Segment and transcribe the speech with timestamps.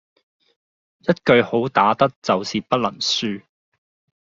[1.01, 3.43] 一句好打得就是不能輸